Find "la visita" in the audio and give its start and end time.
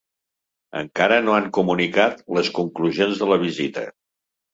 3.33-3.85